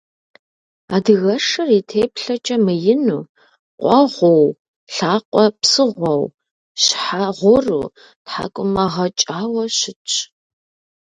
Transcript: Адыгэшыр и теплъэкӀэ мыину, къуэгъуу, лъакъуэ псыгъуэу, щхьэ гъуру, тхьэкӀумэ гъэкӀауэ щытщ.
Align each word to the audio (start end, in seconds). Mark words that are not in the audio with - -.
Адыгэшыр 0.95 1.69
и 1.79 1.81
теплъэкӀэ 1.89 2.57
мыину, 2.65 3.21
къуэгъуу, 3.81 4.47
лъакъуэ 4.93 5.45
псыгъуэу, 5.59 6.23
щхьэ 6.83 7.25
гъуру, 7.37 7.85
тхьэкӀумэ 8.25 8.85
гъэкӀауэ 8.93 9.63
щытщ. 9.77 10.13